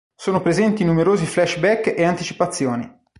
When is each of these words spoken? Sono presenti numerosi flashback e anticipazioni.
Sono 0.15 0.41
presenti 0.41 0.83
numerosi 0.83 1.27
flashback 1.27 1.93
e 1.95 2.03
anticipazioni. 2.03 3.01